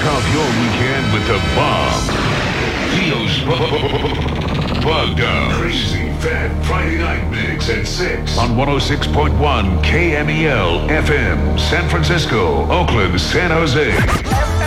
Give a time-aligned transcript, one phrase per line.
[0.00, 2.06] kick off your weekend with a bomb.
[2.96, 5.52] Leo's bu- Bugged Out.
[5.60, 8.38] Crazy Fat Friday Night Mix at 6.
[8.38, 14.59] On 106.1 KMEL FM, San Francisco, Oakland, San Jose.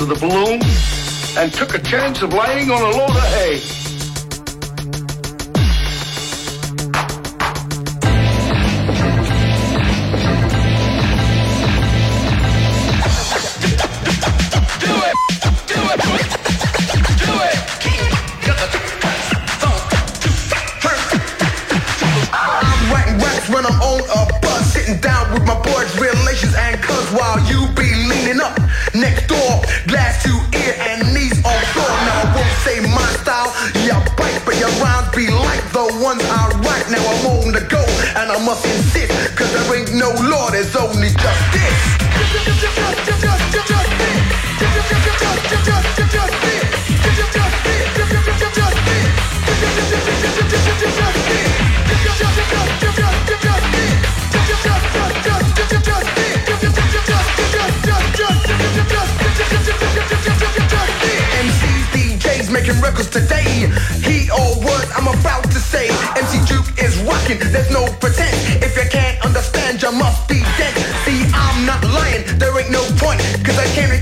[0.00, 0.60] of the balloon
[1.36, 3.60] and took a chance of lying on a load of hay.
[25.02, 26.80] down with my boys, relations and
[27.12, 28.58] while you be leaning up
[28.94, 29.37] next door.
[38.38, 41.98] I must insist, cause there ain't no law, there's only justice.
[62.50, 63.68] Making records today.
[64.02, 65.88] He or what I'm about to say.
[66.16, 68.27] MC Duke is rocking, there's no pretend.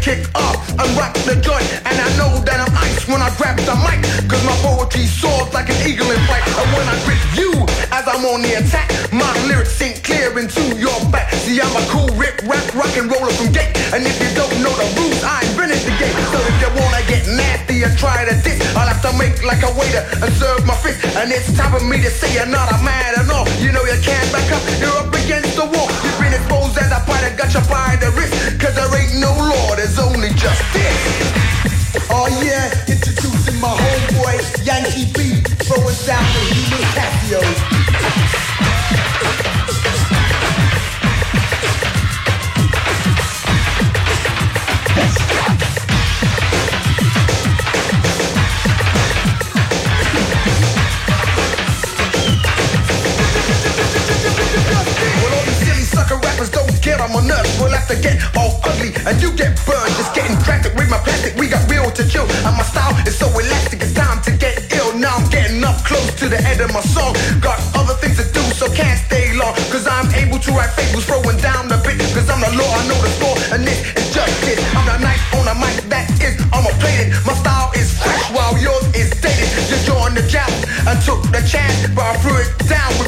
[0.07, 1.67] kick up and rock the joint.
[1.83, 3.99] And I know that I'm ice when I grab the mic,
[4.31, 6.47] cause my poetry soars like an eagle in flight.
[6.47, 7.51] And when I grip you,
[7.91, 11.35] as I'm on the attack, my lyrics sink clear into your back.
[11.43, 13.75] See, I'm a cool rip rap rock and roller from gate.
[13.91, 16.15] And if you don't know the rules, I invented the game.
[16.31, 19.67] So if you wanna get nasty and try to diss, I'll have to make like
[19.67, 21.03] a waiter and serve my fist.
[21.19, 23.51] And it's time for me to say you're not a man at all.
[23.59, 25.91] You know you can't back up, you're up against the wall.
[26.07, 28.46] You've been exposed as a fighter got your by the wrist.
[28.77, 31.33] There ain't no law, there's only justice.
[32.11, 37.76] Oh yeah, introducing my homeboy, Yankee B, throwing down the human Casio.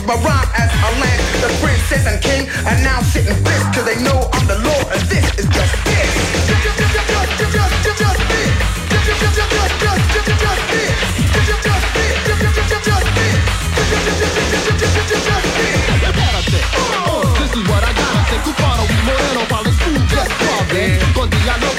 [0.09, 1.21] My rhyme as I land.
[1.45, 3.63] The princess and king are now sitting bliss.
[3.77, 4.28] Cause they know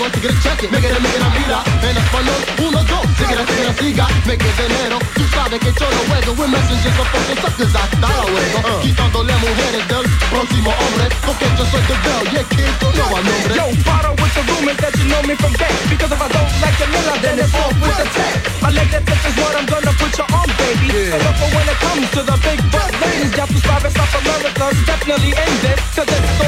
[0.09, 0.71] diálogo, tigre, check.
[0.71, 1.63] Me quedé, me quedé, mira.
[1.81, 3.05] En español, uno, dos.
[3.17, 4.07] Tigre, tigre, siga.
[4.25, 4.99] Me quedé enero.
[5.15, 6.33] Tú sabes que yo lo juego.
[6.33, 8.59] With messages of fucking suckers, hasta luego.
[8.59, 8.81] Uh.
[8.81, 11.09] Quitándole mujeres del próximo hombre.
[11.25, 12.23] Porque yo soy the bell.
[12.31, 13.55] Yeah, kid, tú no al nombre.
[13.55, 15.73] Yo, paro with the rumors that you know me from back.
[15.89, 18.33] Because if I don't like the Miller, then it's off with the tag.
[18.63, 21.11] I like that this is what I'm gonna put you on, baby.
[21.13, 23.31] And look for when it comes to the big butt ladies.
[23.37, 25.79] Ya tú sabes, South America's definitely in this.
[25.95, 26.38] Cause this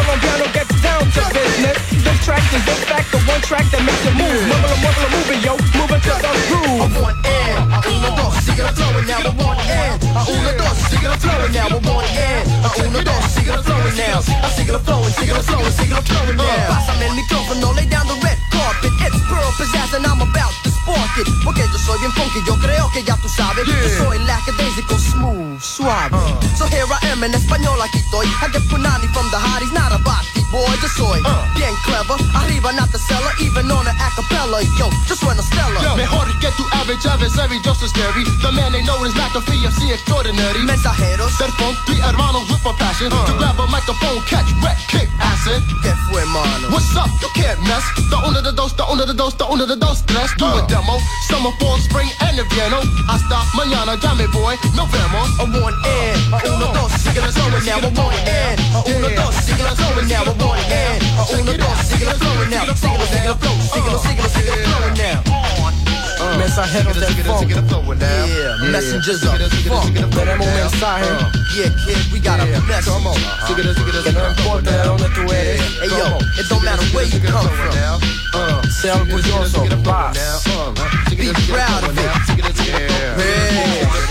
[3.51, 4.43] track that makes it move.
[4.47, 5.53] Mumbler, mumbler, moving, yo.
[5.75, 6.79] Moving to the groove.
[6.79, 9.91] I want air, a uno, dos, sigue la flowing now, I want air.
[10.15, 12.39] A uno, dos, sigue la flowing now, I want air.
[12.63, 14.23] A uno, dos, sigue la flowing now.
[14.23, 16.71] I sigue la flowing, sigue la flowing, sigue la flowing now.
[16.71, 18.93] Pásame el micrófono, lay down the red carpet.
[19.03, 21.27] It's Pearl Pizzazz and I'm about to spark it.
[21.43, 23.67] Porque yo soy bien funky, yo creo que ya tú sabes.
[23.67, 26.15] Yo soy lackadaisical, smooth, suave.
[26.15, 26.39] Uh.
[26.55, 28.27] So here I am en español, aquí estoy.
[28.39, 30.20] I get punani from the hotties, not a body
[30.51, 30.69] boy.
[30.81, 31.45] Yo soy uh.
[31.55, 34.61] bien clever, arriba not the seller, even on a acapella.
[34.77, 35.95] Yo, just suena stellar.
[35.95, 38.23] Mejor que tu average adversary, just as scary.
[38.41, 40.59] The man they know is not the FFC extraordinary.
[40.63, 43.25] Mensajeros, Del funk, three hermanos with a passion uh.
[43.25, 46.69] To grab a microphone, catch, wreck, kick, acid ¿qué fue, mano?
[46.69, 47.09] What's up?
[47.21, 50.03] You can't mess The uno de dos, the uno de dos, the uno de dos
[50.13, 50.67] Let's do a uh.
[50.67, 56.15] demo Summer, fall, spring, and invierno Hasta mañana, llame boy Nos vemos I want air.
[56.33, 57.79] A uno, dos, sigue la flowing now.
[57.79, 58.59] I want air.
[58.73, 60.23] A uno, dos, sigue la flowing now.
[60.23, 60.97] I want air.
[60.97, 62.65] A dos, flowing now.
[62.75, 62.97] Flow.
[63.37, 65.23] Flowing now.
[68.01, 69.29] Yeah, messengers of
[69.67, 69.93] funk.
[70.11, 71.07] Tenemos un mensaje.
[71.55, 72.93] Yeah, kid, we got a message.
[73.47, 75.61] Que no importa de dónde tú eres.
[75.81, 78.01] Hey, yo, it don't matter where you come from.
[78.69, 80.17] Sé orgulloso, paz.
[81.09, 82.11] Be proud of it.
[82.65, 84.10] Yeah.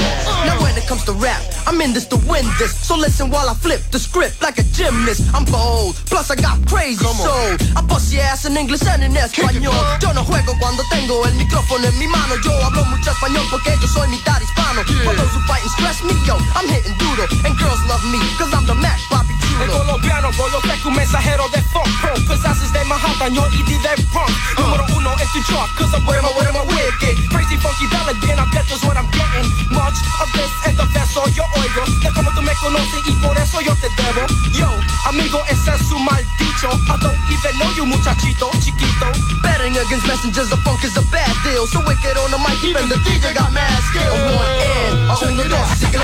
[0.91, 2.75] Now when it comes to rap, I'm in this to win this.
[2.75, 5.23] So listen while I flip the script like a gymnast.
[5.35, 7.55] I'm bold, plus I got crazy soul.
[7.77, 9.71] I bust your ass in English and in español.
[10.03, 12.35] Yo no juego cuando tengo el micrófono en mi mano.
[12.43, 14.83] Yo hablo mucho español porque yo soy mitad hispano.
[15.05, 17.27] For those who fight and stress me, yo, I'm hitting duro.
[17.47, 21.63] And girls love me, cause I'm the Mac Bobby El colombiano, Goloteco, un mensajero de
[21.63, 25.95] funk Pro, Pizzazz de Manhattan, yo y de punk Número uno en tu chart, cause
[25.95, 29.09] I'm where my, where my wicked Crazy funky dollar, then I bet that's what I'm
[29.11, 33.13] getting Much of this en the verso yo oigo De como tú me conoces y
[33.23, 34.69] por eso yo te debo Yo,
[35.07, 36.25] amigo, ese es su mal
[36.61, 39.09] I don't even know you, muchachito, chiquito
[39.43, 41.67] Betting against messengers of funk is a bad deal.
[41.67, 44.13] So wicked on the mic, even the DJ got mad skill.
[44.13, 45.11] I want in,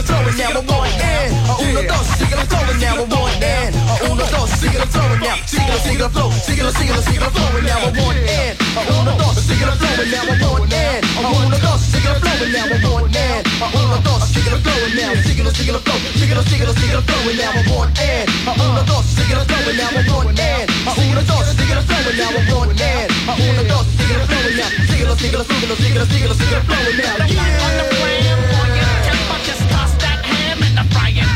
[0.00, 0.56] flowing now.
[0.56, 1.36] I want in,
[2.32, 2.96] la flowing now.
[2.96, 5.36] I want in, a uno, dos, sigue la flowing now.
[5.46, 7.78] Síguelo, síguelo, flow, síguelo, síguelo, síguelo flowing now.
[7.78, 10.24] I want in, a uno, dos, sigue la flowing now.
[10.24, 12.66] I want in, a uno, dos, sigue la flowing now.
[12.66, 15.14] I want in, a uno, dos, sigue la flowing now.
[15.22, 17.52] Síguelo, síguelo, flow, síguelo, síguelo, síguelo flowing now.
[17.52, 19.90] I want in, a uno, dos, sigue la flowing now.
[19.90, 22.30] I want in, a uno, dos, sigue la flowing now.
[22.30, 24.70] I want in, a uno, dos, sigue la flowing now.
[24.90, 27.26] Síguelo, síguelo, síguelo, síguelo, síguelo, síguelo flowing now.
[27.26, 27.66] Yeah.
[30.76, 31.35] The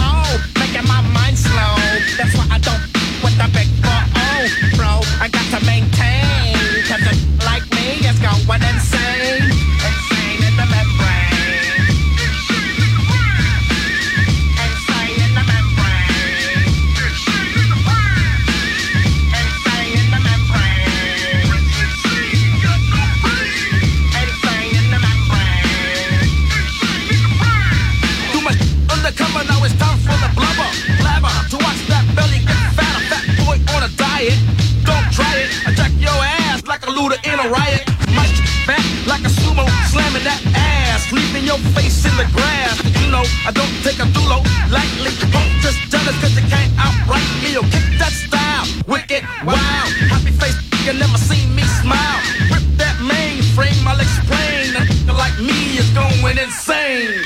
[41.51, 42.79] your face in the grass.
[43.03, 44.39] You know, I don't take a thulo
[44.71, 45.11] lightly.
[45.35, 48.65] Hope just jealous cause you can't outright me or kick that style.
[48.87, 50.55] Wicked, wild, Happy face,
[50.85, 52.19] you never seen me smile.
[52.51, 54.79] Rip that mainframe, I'll explain.
[55.09, 57.19] A like me is going insane.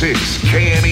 [0.00, 0.89] Six KNE.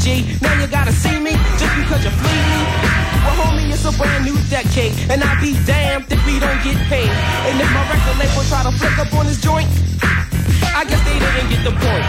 [0.00, 0.24] G?
[0.40, 2.60] Now you gotta see me, just because you flee me.
[3.20, 6.76] Well, homie, it's a brand new decade, and I'll be damned if we don't get
[6.88, 7.12] paid.
[7.44, 9.68] And if my record label try to flick up on this joint,
[10.72, 12.04] I guess they didn't get the point.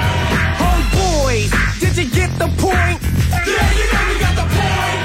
[0.55, 1.51] Homeboys,
[1.83, 2.95] did you get the point?
[3.43, 5.00] Yeah, you know we got the point.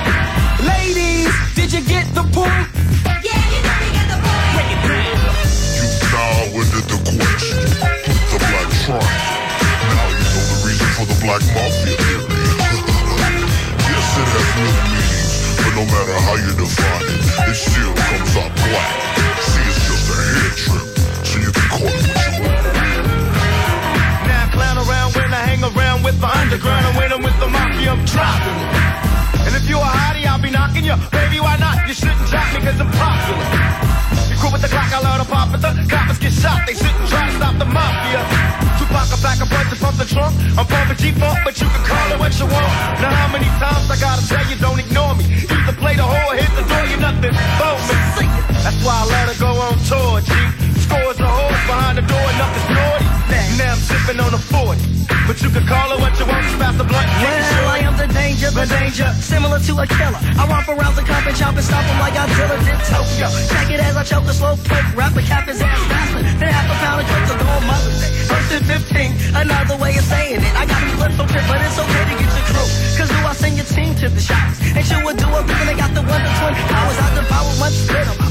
[0.63, 2.71] Ladies, did you get the point?
[3.19, 4.47] Yeah, you know we got the point.
[4.55, 5.35] Break it down.
[5.75, 7.67] You now into the question.
[8.31, 9.11] The black triangle.
[9.91, 12.36] Now you know the reason for the black mafia theory.
[14.17, 18.53] It has many meanings, but no matter how you define it, it still comes out
[18.57, 18.97] black.
[19.45, 20.89] See, it's just a head trip,
[21.27, 22.65] so you can call it what you want.
[24.25, 27.39] Now I clown around when I hang around with the underground and when I'm with
[27.41, 29.16] the mafia, I'm dropping.
[29.47, 30.99] And if you a hottie, I'll be knocking you.
[31.15, 31.87] Baby, why not?
[31.87, 33.47] You shouldn't drop me cause I'm popular.
[34.27, 35.63] You crew with the clock, I love to pop it.
[35.63, 38.27] The coppers get shot, they shouldn't try to stop the mafia.
[38.83, 40.35] Tupac, a pack a punch to pump the trunk.
[40.59, 42.73] I'm pumping G-Funk, but you can call it what you want.
[42.99, 45.25] Now how many times I gotta tell you, don't ignore me.
[45.47, 47.75] Either play the whore, hit the door, you nothing for
[48.19, 48.27] me.
[48.67, 50.35] That's why I let her go on tour, G.
[50.83, 53.07] Scores of hoes behind the door, nothing's naughty.
[53.63, 54.96] Now I'm sipping on a 40.
[55.27, 57.07] But you can call it what you want, pass the blunt.
[57.07, 60.21] Well, I am the danger, the danger, similar to a killer.
[60.39, 63.29] I romp around the cup and chop and stop him like Godzilla did Tokyo.
[63.51, 66.49] Check it as I choke a slow poke, rap the cap his ass faster than
[66.51, 68.13] half a pound of coke to on Mother's Day.
[68.27, 70.55] First and 15, another way of saying it.
[70.55, 72.69] I got him flipped trip, but it's okay to get your crew.
[72.99, 74.63] Cause do I send your team to the shots?
[74.75, 76.99] And sure would do a they got the one to twin powers.
[76.99, 78.26] I devour one spit 'em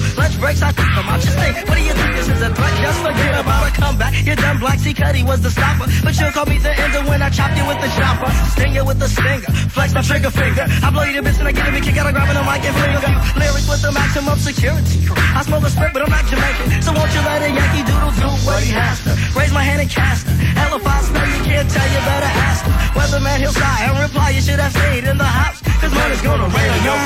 [0.46, 1.20] breaks, I think them out.
[1.26, 2.74] Just think, what do you think this is a threat?
[2.78, 4.14] Just forget about a comeback.
[4.22, 4.94] You're done, Black C.
[4.94, 5.90] Cuddy was the stopper.
[6.06, 8.30] But you'll call me the ender when I chop you with the chopper.
[8.54, 9.52] Sting you with the stinger.
[9.74, 10.66] Flex my trigger finger.
[10.86, 12.46] I blow you to bits and I get him a kick out of grabbing a
[12.46, 13.02] mic and fling a
[13.42, 14.98] Lyrics with the maximum security.
[15.34, 16.68] I smoke a spit, but I'm not Jamaican.
[16.86, 19.12] So won't you let a Yankee Doodle do what he has to?
[19.34, 20.36] Raise my hand and cast her.
[20.62, 22.74] Hell if I smell you can't tell you better ask him.
[22.94, 25.58] Weatherman, he'll sigh and reply, you should have stayed in the house.
[25.82, 26.98] Cause money's gonna rain on your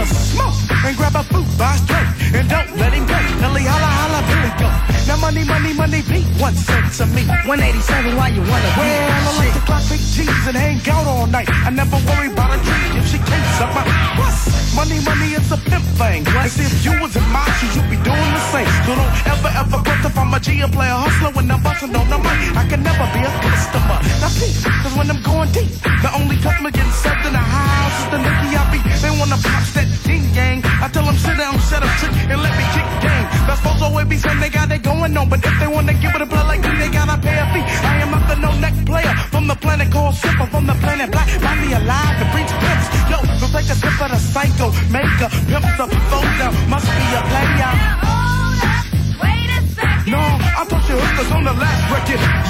[0.00, 3.18] the smoke and grab a food by straight and don't let him go.
[3.40, 4.68] Nelly holla holla Billy go.
[5.08, 7.26] Now money money money beat one cent to me.
[7.44, 8.80] 187, why you wanna be?
[8.80, 11.48] Well, I like to clock big G's and hang out all night.
[11.50, 13.84] I never worry about a treat if she can't suck my
[14.16, 14.60] bus.
[14.74, 16.24] Money, money, it's a pimp thing.
[16.26, 18.68] And see if you was in my shoes, you'd be doing the same.
[18.86, 21.60] So don't ever, ever quit if I'm a G and play a hustler when I'm
[21.60, 22.56] busting on the mic.
[22.56, 23.98] I can never be a customer.
[24.22, 27.96] Now peace, cause when I'm going deep, the only customer getting served in the house
[28.00, 28.86] is the Nicky I beat.
[29.02, 30.69] They wanna pop that ding gang.
[30.80, 33.26] I tell them sit down, shut up, trick, and let me kick game.
[33.44, 36.14] That's to always be saying they got it going on, but if they wanna give
[36.14, 37.64] it a play like me, they gotta pay a fee.
[37.84, 41.12] I am not the no neck player from the planet called Sipper, from the planet
[41.12, 41.28] Black.
[41.44, 42.86] Body alive, the preach pimps.
[43.12, 45.28] Yo, so take a sip of the psycho maker.
[45.52, 46.39] Pimps up, phone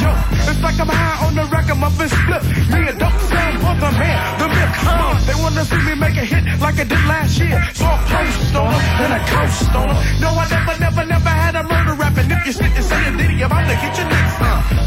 [0.01, 0.09] Yo,
[0.49, 2.43] it's like I'm high on the record, my fist split.
[2.73, 4.73] Me and dope sound for the man, the myth.
[4.89, 7.61] Uh, they wanna see me make a hit like I did last year.
[7.75, 10.01] So I post on them, then I coast on them.
[10.25, 12.25] No, I never, never, never had a murder rap.
[12.25, 14.37] And if you sit and say a ditty, I'm about to get your next.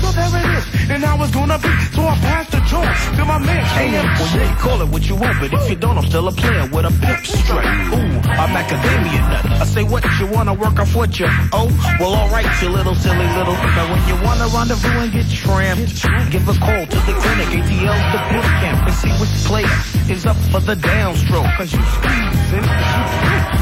[0.02, 1.70] So there it is, and how it's gonna be.
[1.96, 4.04] So I passed the joint to my man, KM.
[4.20, 6.68] Well, yeah, call it what you want, but if you don't, I'm still a player
[6.72, 7.66] with a pimp straight.
[7.94, 9.46] Ooh, I'm macadamia nut.
[9.62, 11.68] I say what you wanna work off what you oh.
[12.00, 13.54] Well, alright, you little silly little.
[13.54, 18.06] Now when you wanna rendezvous and get tramped, give a call to the clinic, ATL's
[18.14, 19.78] the boot camp, and see which player
[20.10, 21.58] is up for the downstroke.
[21.58, 22.68] Cause you squeezing.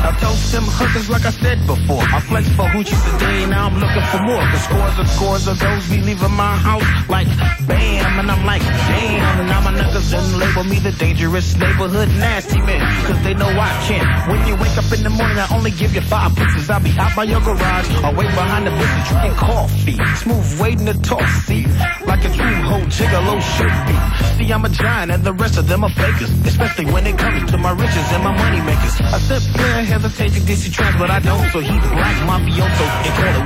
[0.01, 2.01] I toast them hookers like I said before.
[2.01, 4.43] I flex for hoochies today, now I'm looking for more.
[4.55, 7.27] The scores of scores of those be leaving my house like
[7.67, 9.39] bam, and I'm like damn.
[9.43, 12.81] And now my niggas done label me the dangerous neighborhood nasty man.
[13.05, 14.07] Cause they know I can't.
[14.31, 16.69] When you wake up in the morning, I only give you five pieces.
[16.69, 19.97] I'll be out by your garage or wait behind the bushes drinking coffee.
[20.23, 21.67] Smooth waiting to talk, see?
[22.07, 23.95] Like a true hoe gigolo should be.
[24.39, 26.31] See, I'm a giant and the rest of them are fakers.
[26.47, 28.95] Especially when it comes to my riches and my money makers.
[29.01, 31.47] I said player hesitate to DC trans, but I don't.
[31.51, 33.40] So he's black mafioso and call you.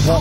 [0.00, 0.16] I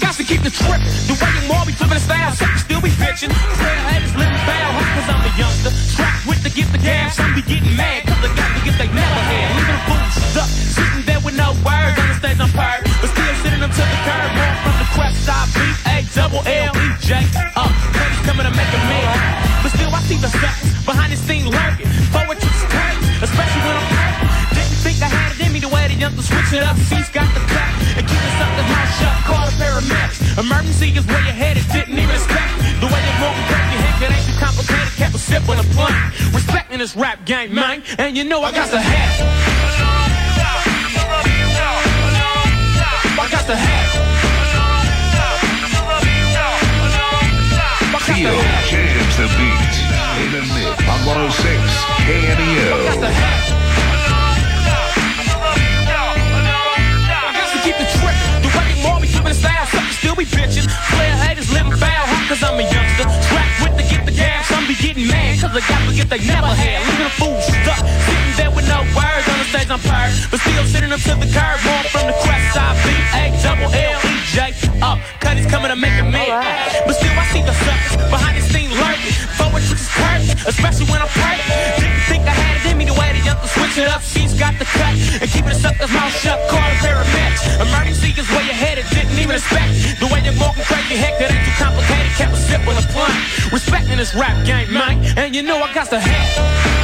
[0.00, 0.80] got to keep the trip.
[1.04, 3.28] The way you more be flipping the style, so you still be bitching.
[3.28, 5.68] Red head living foul, cause I'm a youngster.
[5.68, 8.80] Strapped with the gift of gas, some be getting mad, cause they got the gift
[8.80, 9.52] they never had.
[9.52, 12.88] Leaving the boots stuck, sitting there with no words, on the stage I'm fired.
[13.04, 17.20] But still sitting them to the curb, born from the crest, I B-A, double L-E-J.
[17.52, 19.12] Up, uh, coming to make a man.
[19.60, 21.92] But still I see the suckers behind the scene lurking.
[22.08, 22.40] Forward
[26.02, 26.76] in me the way the youngsters switch it up.
[26.76, 29.16] Seats got the cut and keep the sucker's mouth shut.
[29.26, 30.38] Call the paramedics.
[30.38, 31.64] Emergency is where you're headed.
[31.72, 33.46] Didn't even expect the way you're moving.
[33.50, 34.88] Break your head, it ain't too complicated.
[34.96, 35.94] Kept a sip on the blunt.
[36.34, 37.82] Respecting this rap game, man.
[37.98, 39.12] And you know I got the hat.
[43.18, 43.88] I got the hat.
[48.08, 48.32] Theo
[48.70, 49.74] jams the beat
[50.24, 51.44] in the mix on 106
[52.08, 53.04] KMEL.
[53.04, 53.57] I
[60.18, 60.66] be bitchin'.
[60.90, 62.26] Player haters living foul, huh?
[62.26, 63.06] Cause I'm a youngster.
[63.06, 65.38] Strapped with the get the gas, some be getting mad.
[65.38, 66.82] Cause I got to get they never had.
[66.90, 67.78] Leaving a fool stuck.
[67.86, 70.10] Sitting there with no words on the stage, I'm purred.
[70.34, 72.74] But still sitting up to the curb, born from the crest side.
[72.82, 74.50] B A double L E J.
[74.82, 76.26] Up, cut is coming to make a man.
[76.82, 79.14] But still, I see the suckers behind the scene lurking.
[79.38, 81.38] Forward to this curtain, especially when I'm hurt.
[81.78, 84.02] Didn't think I had it in me the way the youngsters switch it up.
[84.02, 86.42] She's got the cut and keeping the sucker's mouth shut.
[89.38, 90.96] Expect the way you're walking crazy.
[90.96, 92.10] Heck, that ain't too complicated.
[92.18, 93.52] Kept a sip on the blunt.
[93.52, 94.98] Respecting this rap game, man.
[95.16, 96.77] And you know I got the hat.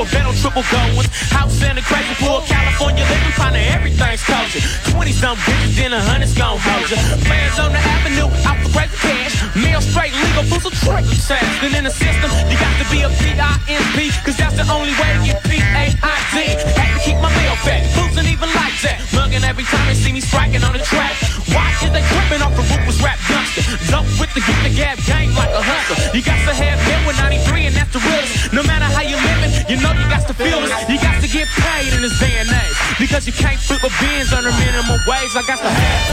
[0.00, 1.06] A bed on triple goins.
[1.30, 4.62] House in the crazy pool, California living, finding everything's kosher.
[4.90, 6.98] 20 some bitches, then a hundred's gon' hold ya.
[7.28, 9.34] Fans on the avenue, out for crazy cash.
[9.54, 11.44] Meal straight, legal fools will trick tax.
[11.60, 15.10] Then in the system, you got to be a P-I-M-P, cause that's the only way
[15.14, 16.36] to get P-A-I-D.
[16.74, 18.98] Had to keep my mail fat, fools ain't even like that.
[19.14, 21.14] Mugging every time they see me striking on the track.
[21.54, 23.62] Why is they tripping off the ruthless rap youngster?
[23.86, 26.10] Dope with the get the gab game like a hustler.
[26.10, 28.52] You got to have him with 93 and that's the realest.
[28.52, 30.74] No matter how you living, you know you got to feel this.
[30.90, 32.78] You got to get paid in this day and age.
[32.98, 35.30] Because you can't flip a Benz under minimum wage.
[35.38, 36.04] I got to have.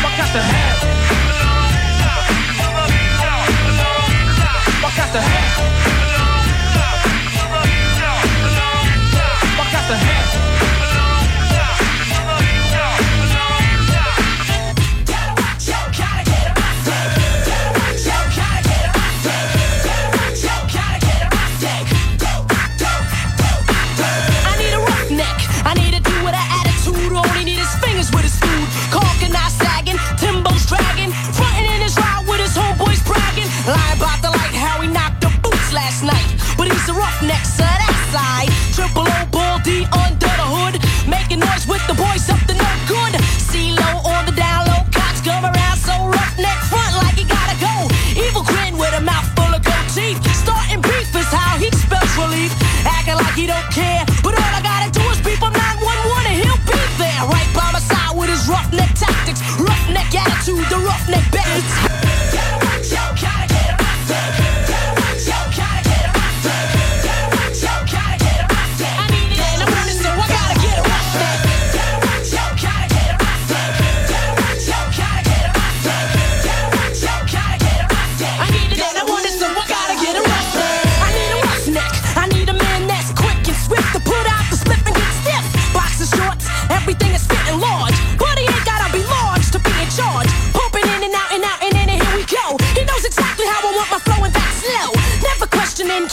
[0.00, 0.78] I got to have.
[4.82, 5.91] I got to have.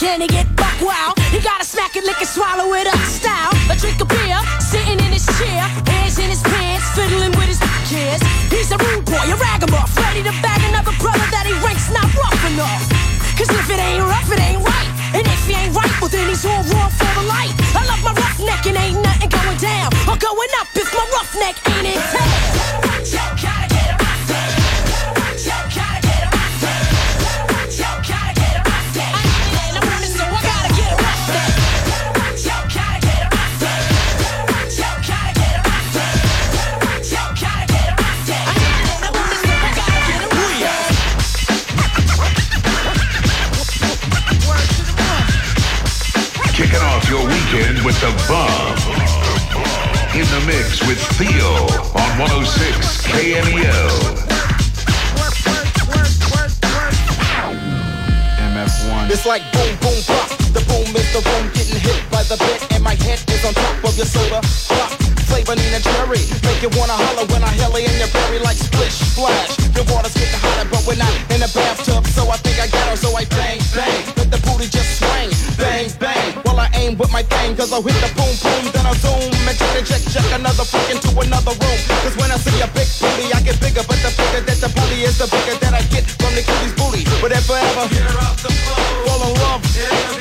[0.00, 1.12] Can he get buck wild?
[1.28, 3.52] He gotta smack it, lick it, swallow it up style.
[3.68, 5.60] A drink of beer, sitting in his chair,
[5.92, 8.24] hands in his pants, fiddling with his kids.
[8.48, 12.08] He's a rude boy, a ragamuff, ready to bag another brother that he ranks not
[12.16, 12.80] rough enough.
[13.36, 14.90] Cause if it ain't rough, it ain't right.
[15.12, 17.52] And if he ain't right, well then he's all wrong for the light.
[17.76, 21.60] I love my roughneck and ain't nothing going down or going up if my roughneck
[21.76, 22.29] ain't in town.
[47.90, 48.78] With the bomb.
[50.14, 51.50] In the mix with Theo
[51.98, 54.30] on 106 KMEL.
[59.10, 60.30] It's like boom, boom, pop.
[60.54, 63.54] The boom is the room getting hit by the bit, and my head is on
[63.54, 64.38] top of your soda
[64.70, 64.90] pop.
[65.26, 68.94] Flavor Nina Cherry, make you wanna holler when I hella in your berry like splish
[68.94, 69.58] splash.
[69.74, 71.89] Your water's getting hotter, but we're not in a bathtub,
[77.10, 79.82] with my thing, cause I'll hit the boom boom, then I'll zoom and try to
[79.84, 81.80] check check another freak into another room.
[82.02, 84.70] Cause when I see a big booty, I get bigger, but the bigger that the
[84.70, 87.04] booty is, the bigger that I get from the cutie's booty.
[87.20, 90.19] But if I ever hear up the flow, fall in love, so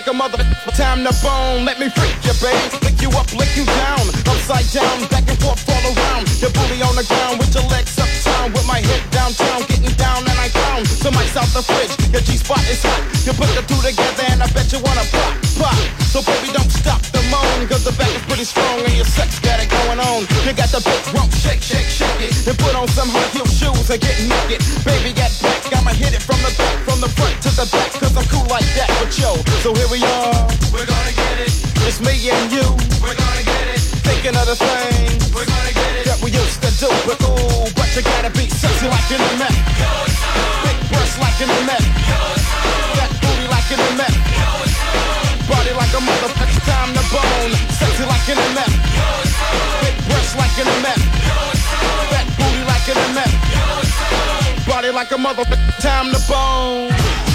[0.00, 0.40] like a mother,
[0.72, 1.68] time to bone.
[1.68, 2.56] Let me freak you, babe.
[2.80, 4.00] Lick you up, lick you down.
[4.24, 6.24] Upside down, back and forth, all around.
[6.40, 8.48] Your booty on the ground with your legs uptown.
[8.56, 10.88] With my head downtown, getting down and I down.
[11.20, 13.02] Ice out the fridge, your G spot is hot.
[13.28, 15.76] You put the two together and I bet you wanna pop, pop.
[16.08, 17.68] So baby, don't stop the moan.
[17.68, 20.24] Cause the back is pretty strong and your sex got it going on.
[20.48, 22.32] You got the big rump, shake, shake, shake it.
[22.48, 24.64] And put on some high heel shoes and get naked.
[24.80, 27.99] Baby, get back, I'ma hit it from the back, from the front to the back.
[28.50, 29.30] Cause I'm cool like that, but yo,
[29.62, 30.42] so here we are.
[30.74, 31.54] We're gonna get it.
[31.86, 32.66] It's me and you.
[32.98, 33.78] We're gonna get it.
[34.02, 35.30] Thinking of the things.
[35.30, 36.04] We're gonna get it.
[36.10, 39.54] That we used to do, but ooh, but you gotta be sexy like an MF.
[40.66, 41.84] Big breasts like an MF.
[42.98, 44.14] Fat booty like an MF.
[45.46, 47.54] Body like a motherfucker, time to bone.
[47.78, 48.72] Sexy like an MF.
[49.78, 51.00] Big breasts like an MF.
[52.10, 53.32] Fat booty like an MF.
[54.66, 57.29] Body like a motherfucker, time to bone.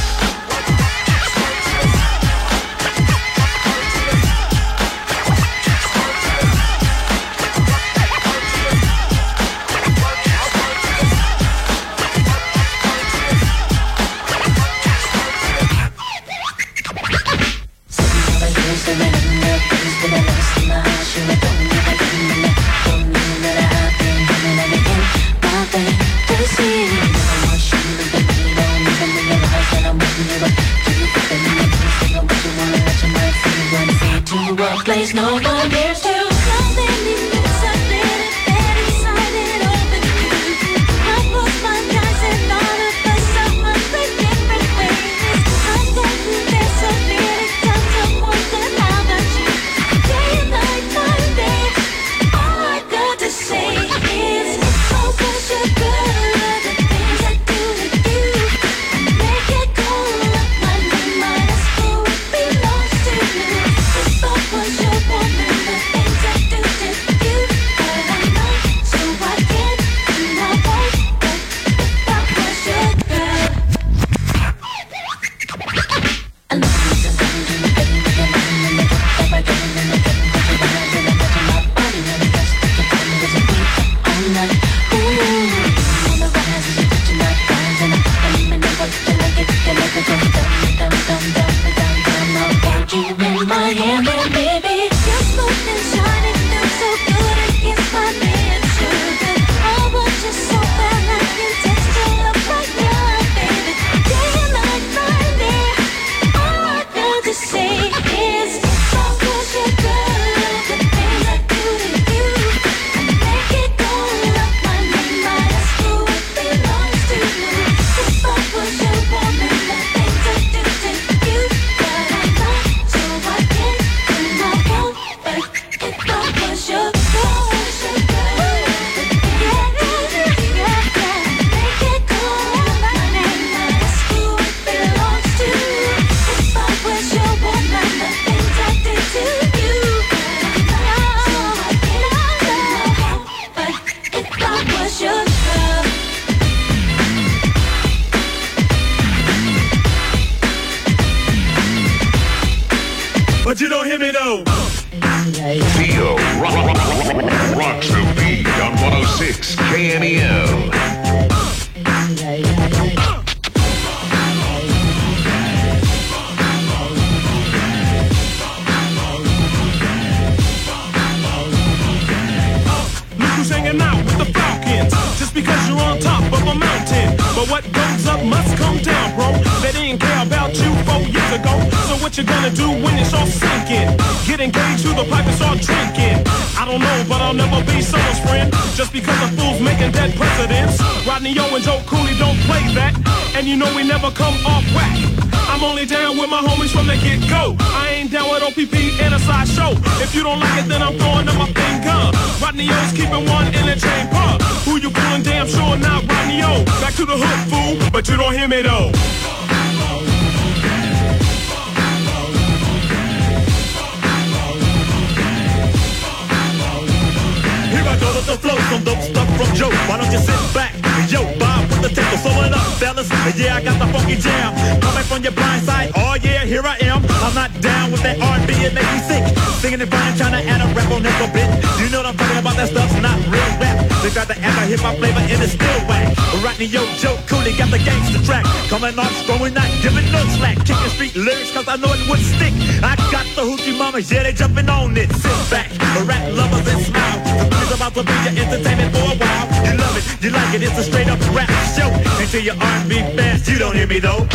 [222.51, 223.09] So up, fellas?
[223.37, 224.53] Yeah, I got the funky jam.
[224.81, 227.03] Coming from your blind side, oh yeah, here I am.
[227.23, 229.23] I'm not down with that R&B, it makes me sick.
[229.61, 231.47] Singing and flying, trying to add a rap on that little bit.
[231.81, 233.74] You know what I'm talking about, that stuff's not real rap.
[234.05, 236.13] They got the anti hit my flavor and it's still whack.
[236.45, 238.45] Rodney, yo, Joe Cooley got the gangster track.
[238.69, 240.61] Coming off strong, we not giving no slack.
[240.61, 242.53] Kicking street lyrics, cause I know it would stick.
[242.85, 245.09] I got the hoochie mamas, yeah, they jumping on it.
[245.09, 245.73] Sit back,
[246.05, 247.17] rap lovers and smile.
[247.49, 249.47] The is about to be your entertainment for a while.
[249.65, 251.89] You love it, you like it, it's a straight up rap show.
[252.21, 254.29] Until your R&B fans, you don't hear me though.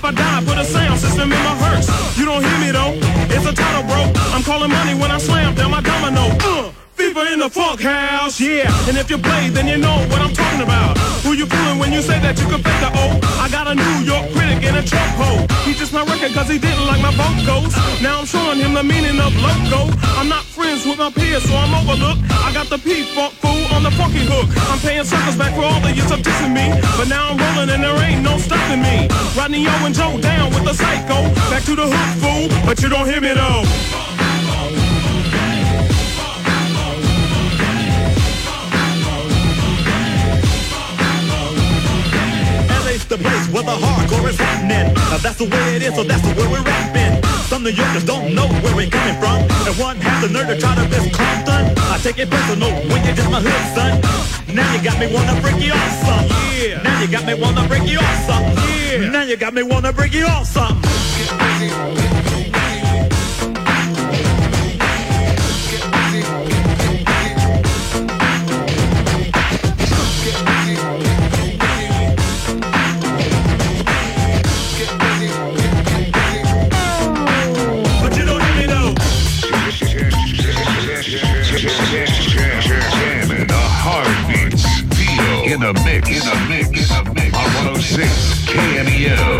[0.00, 1.88] If I die, put a sound system in my hearse.
[2.16, 2.96] You don't hear me though.
[3.28, 4.00] It's a title, bro.
[4.32, 6.19] I'm calling money when I slam down my domino.
[7.30, 8.66] In the funk house, yeah.
[8.90, 10.98] And if you play, then you know what I'm talking about.
[11.22, 13.22] Who you fooling when you say that you can fake the O?
[13.38, 15.46] I got a New York critic in a trunk hole.
[15.62, 17.70] He just my record cause he didn't like my vocals.
[18.02, 19.94] Now I'm showing him the meaning of loco.
[20.18, 22.18] I'm not friends with my peers, so I'm overlooked.
[22.42, 24.50] I got the P-Funk fool on the funky hook.
[24.66, 26.66] I'm paying circles back for all the years of dissing me.
[26.98, 29.06] But now I'm rolling and there ain't no stopping me.
[29.38, 31.30] Rodney O and Joe down with the psycho.
[31.46, 34.09] Back to the hook, fool, but you don't hear me though.
[43.10, 44.94] The place where the hardcore is happening.
[44.94, 47.18] Now that's the way it is, so that's the way we're rapping.
[47.50, 49.42] Some New Yorkers don't know where we're coming from.
[49.66, 51.74] And one has the nerve to try to diss Compton.
[51.90, 53.98] I take it personal when you're just my hood, son.
[54.54, 56.26] Now you got me wanna break you off some.
[56.54, 56.82] Yeah.
[56.82, 58.44] Now you got me wanna break you off some.
[58.70, 59.10] Yeah.
[59.10, 60.80] Now you got me wanna break you off some.
[86.48, 86.68] Mix.
[86.68, 86.90] In a mix.
[86.90, 87.36] In a mix.
[87.36, 89.39] On 106 KMEL.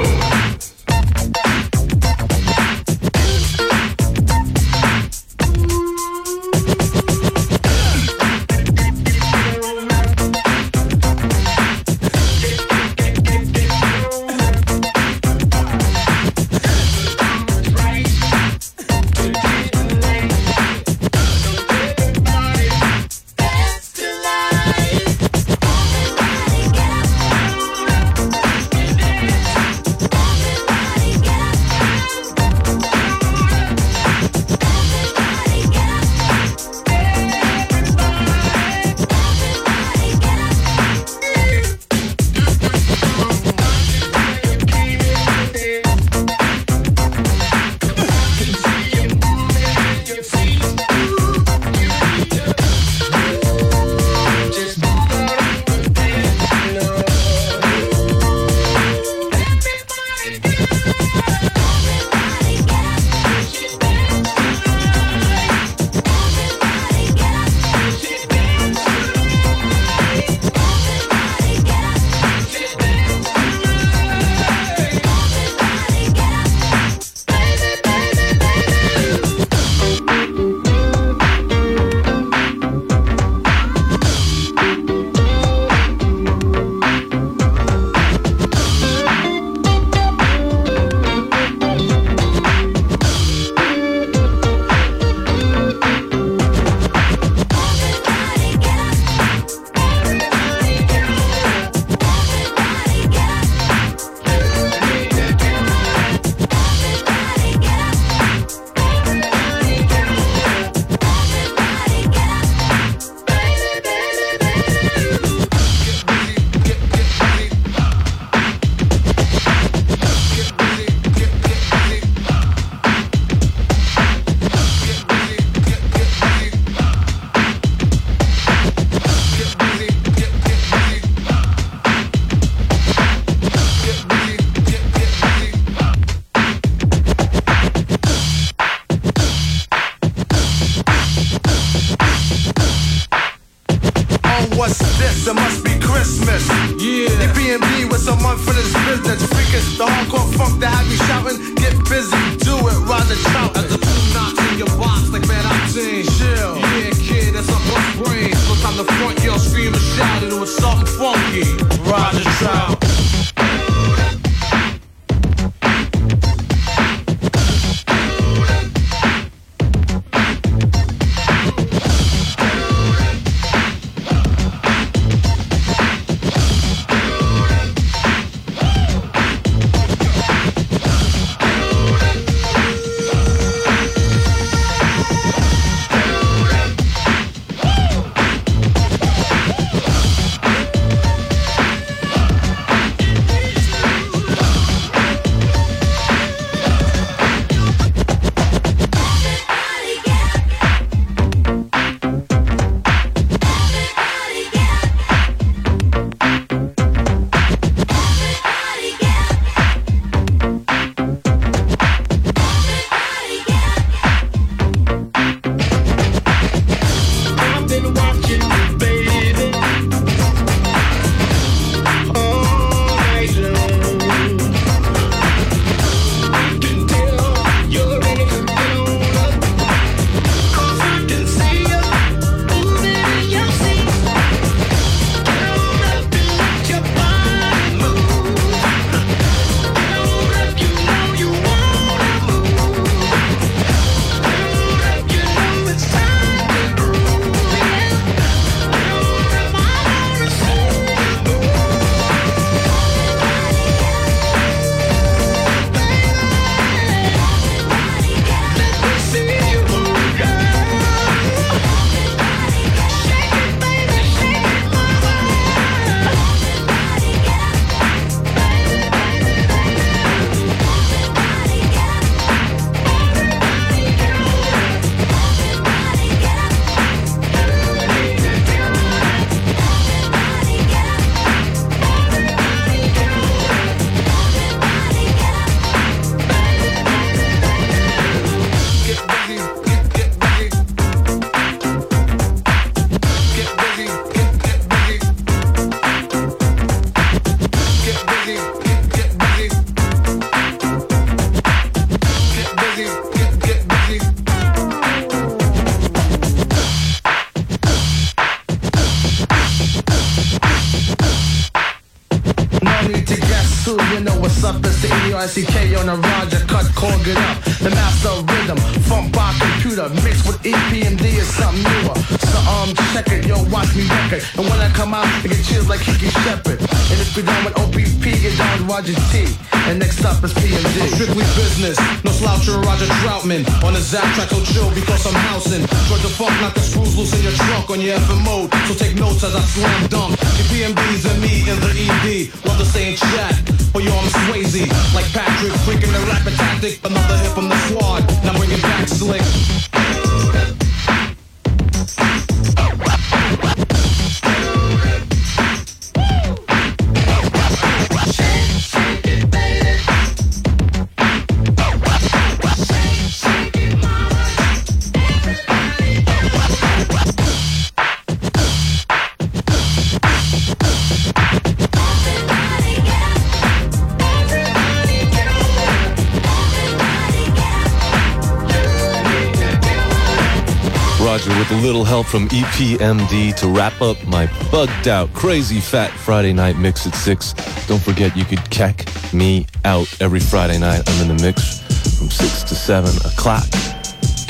[381.60, 386.86] Little help from EPMD to wrap up my bugged out, crazy fat Friday night mix
[386.86, 387.34] at 6.
[387.66, 390.82] Don't forget you could check me out every Friday night.
[390.88, 391.60] I'm in the mix
[391.98, 393.44] from 6 to 7 o'clock.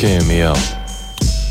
[0.01, 0.57] KMEL,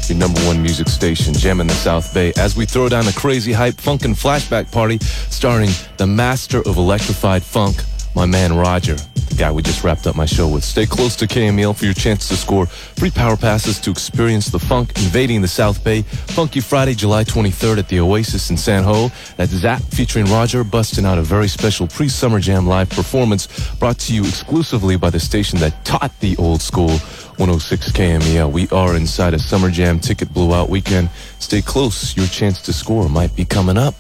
[0.10, 3.54] your number one music station, jamming the South Bay as we throw down a crazy
[3.54, 4.98] hype funkin' flashback party
[5.30, 7.78] starring the master of electrified funk,
[8.16, 8.98] my man Roger,
[9.40, 10.66] guy we just wrapped up my show with.
[10.66, 14.60] Stay close to KMEL for your chance to score free power passes to experience the
[14.60, 16.02] funk invading the South Bay.
[16.02, 19.10] Funky Friday, July 23rd at the Oasis in San Ho.
[19.38, 24.14] That's Zapp featuring Roger busting out a very special pre-summer jam live performance brought to
[24.14, 26.90] you exclusively by the station that taught the old school
[27.38, 28.52] 106 KMEL.
[28.52, 31.10] We are inside a summer jam ticket blowout weekend.
[31.40, 32.18] Stay close.
[32.18, 33.96] Your chance to score might be coming up.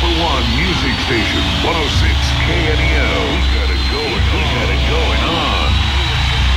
[0.00, 2.08] number one music station, 106
[2.48, 3.20] KMEL.
[3.36, 4.32] We got it going on.
[4.32, 5.68] We got it going on.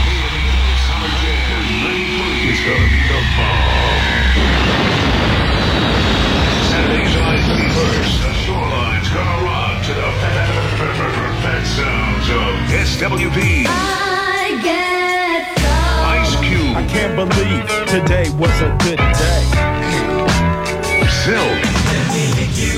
[0.07, 2.47] KMEL Summer Jam 93.
[2.47, 3.99] It's gonna be the bomb.
[6.71, 10.47] Saturday, July 31st, the shoreline's gonna rock to the fat
[10.79, 10.95] fat,
[11.43, 13.67] fat sounds of SWV.
[13.67, 15.51] I get
[16.15, 16.77] Ice Cube.
[16.77, 19.43] I can't believe today was a good day.
[21.25, 21.72] Silk.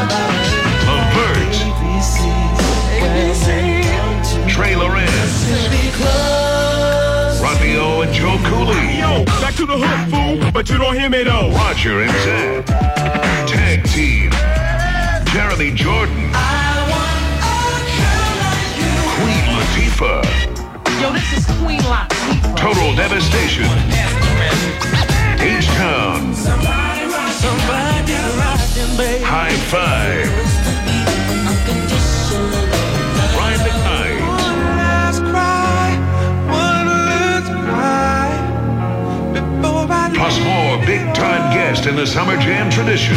[0.00, 1.54] Avert.
[4.48, 5.10] Trey Lorenz.
[7.42, 8.98] Rodney and Joe Cooley.
[8.98, 11.50] Yo, back to the hook, fool, but you don't hear me though.
[11.50, 12.66] Roger and Zed.
[13.46, 14.30] Tag team.
[15.32, 16.30] Jeremy Jordan.
[19.16, 20.22] Queen Latifah.
[21.00, 22.56] Yo, this is Queen Latifah.
[22.56, 23.68] Total Devastation.
[29.00, 29.24] H-Town.
[29.24, 30.26] High Five.
[33.34, 34.20] Brian McKnight.
[40.14, 43.16] Plus more big-time guests in the Summer Jam tradition.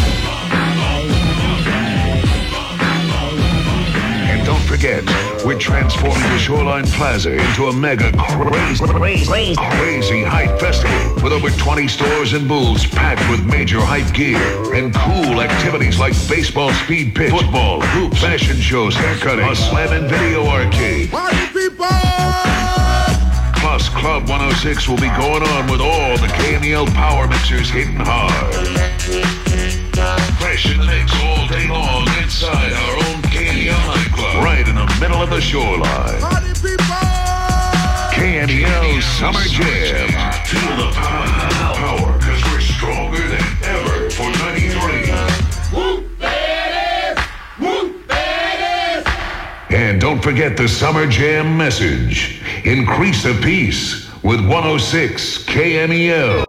[4.30, 5.04] And don't forget,
[5.46, 11.50] we're transforming the Shoreline Plaza into a mega crazy, crazy, crazy hype festival with over
[11.50, 14.38] 20 stores and booths packed with major hype gear
[14.74, 20.10] and cool activities like baseball speed pitch, football, hoops, fashion shows, haircutting, a slam and
[20.10, 21.10] video arcade.
[23.60, 29.43] Plus, Club 106 will be going on with all the KMEL power mixers hitting hard.
[30.54, 34.86] Fresh in the mix all day long inside our own KMEL nightclub, right in the
[35.02, 36.22] middle of the shoreline.
[38.14, 40.10] KMEL Summer Jam.
[40.46, 44.94] Feel the power, power, because we're stronger than ever for 93.
[49.76, 52.44] And don't forget the Summer Jam message.
[52.64, 56.42] Increase the peace with 106 KMEL.